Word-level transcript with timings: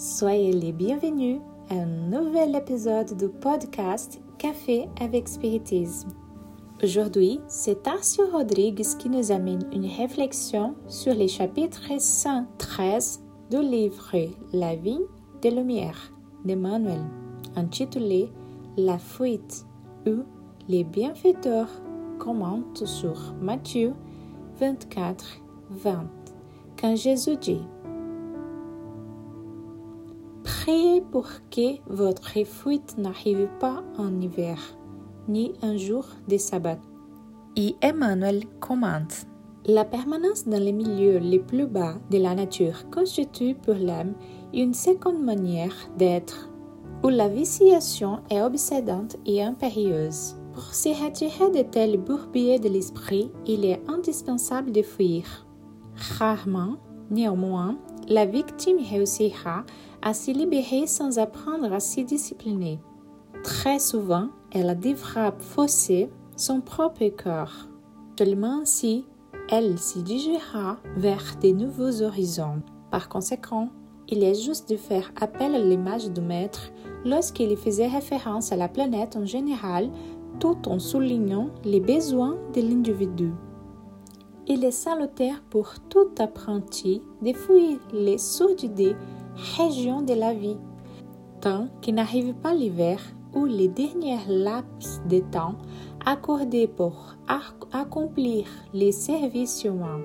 Soyez 0.00 0.54
les 0.54 0.72
bienvenus 0.72 1.42
à 1.68 1.74
un 1.74 1.84
nouvel 1.84 2.56
épisode 2.56 3.14
du 3.18 3.28
podcast 3.28 4.18
Café 4.38 4.88
avec 4.98 5.28
Spiritisme. 5.28 6.08
Aujourd'hui, 6.82 7.38
c'est 7.48 7.82
Tarcio 7.82 8.24
Rodrigues 8.32 8.96
qui 8.98 9.10
nous 9.10 9.30
amène 9.30 9.68
une 9.74 9.84
réflexion 9.84 10.74
sur 10.88 11.12
les 11.12 11.28
chapitres 11.28 11.82
113 11.98 13.20
du 13.50 13.60
livre 13.60 14.10
La 14.54 14.74
vie 14.74 15.02
des 15.42 15.50
Lumières 15.50 16.14
d'Emmanuel, 16.46 17.04
intitulé 17.54 18.32
La 18.78 18.96
fuite 18.96 19.66
ou 20.06 20.22
Les 20.66 20.82
bienfaiteurs 20.82 21.68
commentent 22.18 22.86
sur 22.86 23.34
Matthieu 23.42 23.92
24, 24.60 25.42
20, 25.68 26.06
quand 26.80 26.96
Jésus 26.96 27.36
dit 27.36 27.60
Priez 30.70 31.00
pour 31.00 31.26
que 31.50 31.80
votre 31.88 32.44
fuite 32.46 32.96
n'arrive 32.96 33.48
pas 33.58 33.82
en 33.98 34.20
hiver, 34.20 34.56
ni 35.26 35.52
un 35.62 35.76
jour 35.76 36.04
de 36.28 36.38
sabbat. 36.38 36.78
Et 37.56 37.74
Emmanuel 37.82 38.44
commente 38.60 39.26
La 39.66 39.84
permanence 39.84 40.46
dans 40.46 40.62
les 40.62 40.70
milieux 40.70 41.18
les 41.18 41.40
plus 41.40 41.66
bas 41.66 41.94
de 42.12 42.18
la 42.18 42.36
nature 42.36 42.88
constitue 42.88 43.56
pour 43.56 43.74
l'âme 43.74 44.14
une 44.54 44.72
seconde 44.72 45.20
manière 45.20 45.74
d'être, 45.98 46.48
où 47.02 47.08
la 47.08 47.26
viciation 47.26 48.20
est 48.30 48.40
obsédante 48.40 49.16
et 49.26 49.42
impérieuse. 49.42 50.36
Pour 50.52 50.72
se 50.72 50.90
retirer 50.90 51.50
de 51.50 51.68
tels 51.68 51.98
bourbiers 51.98 52.60
de 52.60 52.68
l'esprit, 52.68 53.32
il 53.44 53.64
est 53.64 53.82
indispensable 53.88 54.70
de 54.70 54.82
fuir. 54.82 55.48
Rarement, 56.16 56.76
néanmoins, 57.10 57.76
la 58.10 58.26
victime 58.26 58.78
réussira 58.90 59.64
à 60.02 60.14
s'y 60.14 60.32
libérer 60.32 60.86
sans 60.86 61.18
apprendre 61.20 61.72
à 61.72 61.78
s'y 61.78 62.04
discipliner. 62.04 62.80
Très 63.44 63.78
souvent, 63.78 64.28
elle 64.52 64.78
devra 64.78 65.32
fausser 65.38 66.10
son 66.36 66.60
propre 66.60 67.06
cœur. 67.08 67.68
Seulement 68.18 68.60
ainsi, 68.62 69.06
elle 69.48 69.78
s'y 69.78 70.02
dirigera 70.02 70.78
vers 70.96 71.36
de 71.40 71.52
nouveaux 71.52 72.02
horizons. 72.02 72.62
Par 72.90 73.08
conséquent, 73.08 73.68
il 74.08 74.24
est 74.24 74.34
juste 74.34 74.68
de 74.68 74.76
faire 74.76 75.12
appel 75.20 75.54
à 75.54 75.58
l'image 75.58 76.10
du 76.10 76.20
maître 76.20 76.72
lorsqu'il 77.04 77.56
faisait 77.56 77.86
référence 77.86 78.50
à 78.50 78.56
la 78.56 78.68
planète 78.68 79.16
en 79.16 79.24
général 79.24 79.88
tout 80.40 80.68
en 80.68 80.80
soulignant 80.80 81.50
les 81.64 81.80
besoins 81.80 82.36
de 82.54 82.60
l'individu. 82.60 83.32
Il 84.52 84.64
est 84.64 84.72
salutaire 84.72 85.40
pour 85.48 85.74
tout 85.88 86.08
apprenti 86.18 87.00
de 87.22 87.32
fuir 87.32 87.78
les 87.92 88.18
sourdes 88.18 88.96
régions 89.56 90.02
de 90.02 90.14
la 90.14 90.34
vie, 90.34 90.56
tant 91.40 91.68
qu'il 91.80 91.94
n'arrive 91.94 92.34
pas 92.34 92.52
l'hiver 92.52 93.00
ou 93.32 93.44
les 93.44 93.68
derniers 93.68 94.18
laps 94.26 95.02
de 95.08 95.20
temps 95.20 95.54
accordés 96.04 96.66
pour 96.66 97.14
accomplir 97.72 98.44
les 98.74 98.90
services 98.90 99.62
humains. 99.62 100.00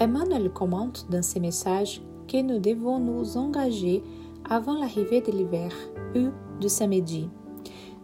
Emmanuel 0.00 0.50
commente 0.50 1.06
dans 1.08 1.22
ses 1.22 1.38
messages 1.38 2.02
que 2.26 2.42
nous 2.42 2.58
devons 2.58 2.98
nous 2.98 3.36
engager 3.36 4.02
avant 4.50 4.74
l'arrivée 4.74 5.20
de 5.20 5.30
l'hiver 5.30 5.70
ou 6.16 6.30
du 6.60 6.68
samedi. 6.68 7.30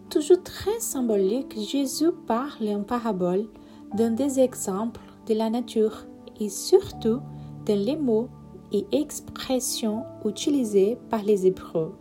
Toujours 0.09 0.41
très 0.45 0.79
symbolique, 0.79 1.59
Jésus 1.59 2.13
parle 2.29 2.69
en 2.69 2.85
parabole 2.85 3.49
dans 3.97 4.15
des 4.15 4.39
exemples 4.39 5.01
de 5.29 5.35
la 5.35 5.51
nature 5.51 6.07
et 6.41 6.49
surtout 6.49 7.21
dans 7.67 7.79
les 7.79 7.97
mots 7.97 8.29
et 8.73 8.87
expressions 8.93 10.05
utilisés 10.25 10.99
par 11.11 11.23
les 11.23 11.47
Hébreux. 11.47 11.95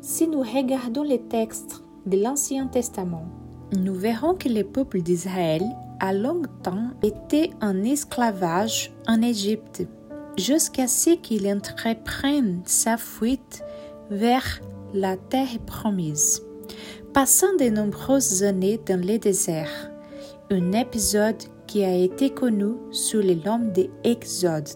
Si 0.00 0.28
nous 0.28 0.40
regardons 0.40 1.02
les 1.02 1.20
textes 1.20 1.82
de 2.06 2.18
l'Ancien 2.22 2.66
Testament, 2.66 3.26
nous 3.76 3.94
verrons 3.94 4.34
que 4.34 4.48
le 4.48 4.62
peuple 4.62 5.02
d'Israël 5.02 5.62
a 6.00 6.12
longtemps 6.12 6.90
été 7.02 7.50
en 7.60 7.82
esclavage 7.82 8.92
en 9.08 9.22
Égypte, 9.22 9.86
jusqu'à 10.36 10.86
ce 10.86 11.10
qu'il 11.10 11.48
entreprenne 11.48 12.60
sa 12.64 12.96
fuite 12.96 13.64
vers 14.10 14.60
la 14.94 15.16
terre 15.16 15.58
promise 15.66 16.42
passant 17.16 17.56
de 17.58 17.70
nombreuses 17.70 18.42
années 18.42 18.78
dans 18.86 19.00
le 19.00 19.16
désert, 19.16 19.90
un 20.50 20.72
épisode 20.72 21.42
qui 21.66 21.84
a 21.84 21.94
été 21.94 22.30
connu 22.30 22.74
sous 22.90 23.18
le 23.18 23.34
nom 23.34 23.58
de 23.58 23.88
Exode. 24.04 24.68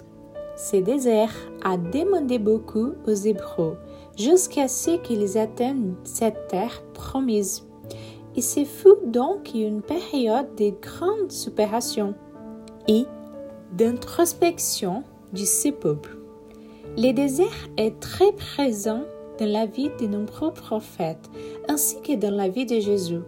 Ce 0.57 0.77
désert 0.77 1.35
a 1.65 1.77
demandé 1.77 2.39
beaucoup 2.39 2.93
aux 3.07 3.15
Hébreux 3.15 3.77
jusqu'à 4.17 4.69
ce 4.69 4.99
qu'ils 4.99 5.39
atteignent 5.39 5.95
cette 6.05 6.49
terre 6.49 6.83
promise. 6.93 7.67
Et 8.37 8.43
ce 8.43 8.65
fut 8.65 9.07
donc 9.07 9.55
une 9.55 9.83
période 9.83 10.55
de 10.57 10.73
grande 10.81 11.33
supération 11.33 12.15
et 12.87 13.05
d'introspection 13.73 15.03
de 15.33 15.45
ce 15.45 15.71
peuple. 15.71 16.17
Le 16.97 17.13
désert 17.13 17.69
est 17.77 17.99
très 18.01 18.33
présent 18.33 19.03
dans 19.39 19.51
la 19.51 19.67
vie 19.67 19.91
de 20.01 20.07
nombreux 20.07 20.53
prophètes 20.53 21.31
ainsi 21.69 22.01
que 22.03 22.15
dans 22.17 22.35
la 22.35 22.49
vie 22.49 22.67
de 22.67 22.81
Jésus. 22.81 23.21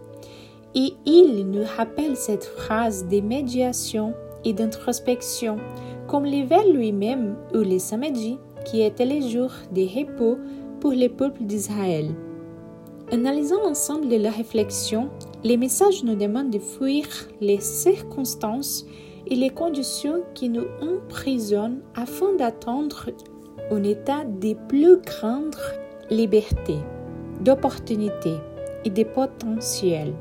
Et 0.75 0.93
il 1.05 1.49
nous 1.51 1.63
rappelle 1.77 2.15
cette 2.15 2.45
phrase 2.45 3.07
de 3.07 3.21
médiation 3.21 4.13
et 4.43 4.53
d'introspection, 4.53 5.57
comme 6.07 6.25
l'hiver 6.25 6.67
lui-même 6.67 7.35
ou 7.53 7.59
les 7.59 7.79
samedis, 7.79 8.39
qui 8.65 8.81
étaient 8.81 9.05
les 9.05 9.29
jours 9.29 9.53
de 9.71 9.81
repos 9.81 10.37
pour 10.79 10.91
le 10.91 11.09
peuple 11.09 11.43
d'Israël. 11.43 12.15
Analysant 13.11 13.61
l'ensemble 13.63 14.09
de 14.09 14.15
la 14.15 14.31
réflexion, 14.31 15.09
les 15.43 15.57
messages 15.57 16.03
nous 16.03 16.15
demandent 16.15 16.49
de 16.49 16.59
fuir 16.59 17.05
les 17.41 17.59
circonstances 17.59 18.85
et 19.27 19.35
les 19.35 19.49
conditions 19.49 20.23
qui 20.33 20.49
nous 20.49 20.65
emprisonnent 20.81 21.81
afin 21.95 22.33
d'attendre 22.33 23.09
un 23.71 23.83
état 23.83 24.23
de 24.25 24.55
plus 24.67 24.97
grande 25.01 25.55
liberté, 26.09 26.77
d'opportunités 27.41 28.37
et 28.85 28.89
de 28.89 29.03
potentiel. 29.03 30.13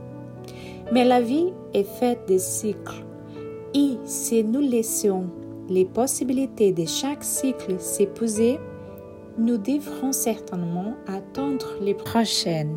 Mais 0.90 1.04
la 1.04 1.20
vie 1.20 1.52
est 1.74 1.84
faite 1.84 2.28
de 2.28 2.38
cycles 2.38 3.04
et 3.74 3.96
si 4.04 4.44
nous 4.44 4.60
laissons 4.60 5.24
les 5.68 5.84
possibilités 5.84 6.72
de 6.72 6.84
chaque 6.84 7.24
cycle 7.24 7.78
s'épouser, 7.78 8.58
nous 9.38 9.56
devrons 9.56 10.12
certainement 10.12 10.94
attendre 11.06 11.66
les 11.80 11.94
prochaines. 11.94 12.76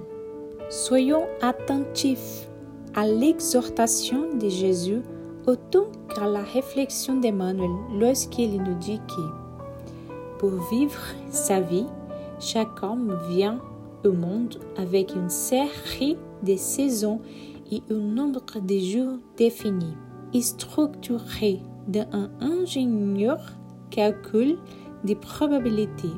Soyons 0.69 1.27
attentifs 1.41 2.47
à 2.93 3.05
l'exhortation 3.05 4.33
de 4.35 4.47
Jésus 4.47 5.01
autant 5.47 5.87
qu'à 6.13 6.27
la 6.27 6.43
réflexion 6.43 7.15
d'Emmanuel 7.17 7.69
lorsqu'il 7.99 8.61
nous 8.63 8.75
dit 8.75 9.01
que 9.07 10.39
pour 10.39 10.51
vivre 10.71 11.01
sa 11.29 11.59
vie, 11.59 11.87
chaque 12.39 12.81
homme 12.81 13.17
vient 13.29 13.59
au 14.05 14.11
monde 14.11 14.59
avec 14.77 15.13
une 15.13 15.29
série 15.29 16.17
de 16.43 16.55
saisons 16.55 17.19
et 17.71 17.81
un 17.89 17.99
nombre 17.99 18.59
de 18.61 18.77
jours 18.77 19.19
définis 19.37 19.97
et 20.33 20.41
structuré 20.41 21.59
d'un 21.87 22.29
ingénieur 22.39 23.39
calcul 23.89 24.57
des 25.03 25.15
probabilités. 25.15 26.13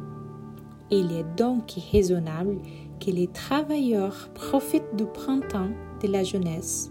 Il 0.89 1.11
est 1.11 1.25
donc 1.37 1.73
raisonnable 1.91 2.57
que 2.99 3.11
les 3.11 3.27
travailleurs 3.27 4.29
profitent 4.33 4.95
du 4.95 5.05
printemps 5.05 5.69
de 6.01 6.07
la 6.07 6.23
jeunesse, 6.23 6.89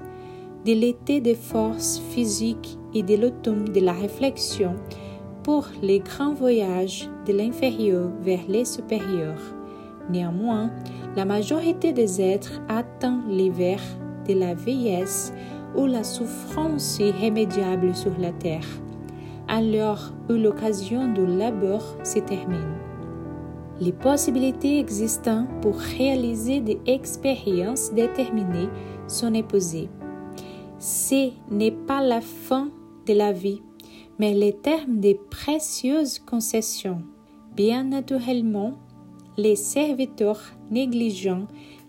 de 0.65 0.73
l'été 0.73 1.21
des 1.21 1.35
forces 1.35 1.99
physiques 2.11 2.79
et 2.95 3.03
de 3.03 3.15
l'automne 3.17 3.65
de 3.65 3.81
la 3.81 3.93
réflexion 3.93 4.75
pour 5.43 5.67
les 5.83 6.01
grands 6.01 6.35
voyages 6.35 7.09
de 7.27 7.33
l'inférieur 7.33 8.11
vers 8.21 8.47
les 8.49 8.65
supérieurs. 8.65 9.41
Néanmoins, 10.11 10.71
la 11.17 11.25
majorité 11.25 11.93
des 11.93 12.21
êtres 12.21 12.61
atteint 12.69 13.23
l'hiver 13.29 13.81
de 14.29 14.35
la 14.35 14.55
vieillesse 14.55 15.33
ou 15.77 15.87
la 15.87 16.05
souffrance 16.05 16.99
irrémédiable 16.99 17.95
sur 17.95 18.13
la 18.19 18.33
terre, 18.33 18.67
alors 19.49 20.13
où 20.29 20.33
l'occasion 20.33 21.13
du 21.13 21.27
labeur 21.27 21.83
se 22.05 22.19
termine. 22.21 22.77
Les 23.81 23.93
possibilités 23.93 24.79
existantes 24.79 25.49
pour 25.61 25.77
réaliser 25.77 26.61
des 26.61 26.79
expériences 26.87 27.93
déterminées 27.93 28.71
sont 29.07 29.35
éposées. 29.35 29.91
Ce 30.79 31.31
n'est 31.51 31.73
pas 31.73 32.03
la 32.03 32.23
fin 32.23 32.71
de 33.07 33.13
la 33.13 33.33
vie, 33.33 33.61
mais 34.19 34.33
les 34.33 34.55
termes 34.55 34.99
des 34.99 35.15
précieuses 35.15 36.19
concessions. 36.19 37.03
Bien 37.55 37.85
naturellement, 37.85 38.75
les 39.37 39.57
serviteurs 39.57 40.43
négligents 40.71 41.47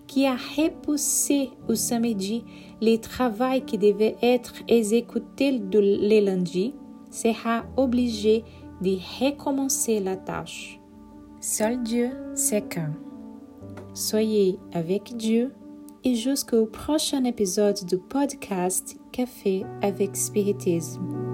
qui 0.07 0.25
a 0.25 0.35
repoussé 0.35 1.51
au 1.67 1.75
samedi 1.75 2.43
les 2.81 2.99
travaux 2.99 3.61
qui 3.65 3.77
devaient 3.77 4.15
être 4.21 4.55
exécutés 4.67 5.59
le 5.59 6.25
lundi 6.25 6.73
sera 7.11 7.65
obligé 7.75 8.43
de 8.81 8.97
recommencer 9.19 9.99
la 9.99 10.15
tâche. 10.15 10.79
Seul 11.39 11.83
Dieu 11.83 12.11
sait 12.35 12.63
quand. 12.63 12.93
Soyez 13.93 14.59
avec 14.73 15.15
Dieu 15.17 15.53
et 16.03 16.15
jusqu'au 16.15 16.65
prochain 16.65 17.23
épisode 17.23 17.83
du 17.85 17.97
podcast 17.97 18.97
Café 19.11 19.65
avec 19.81 20.15
Spiritisme. 20.15 21.26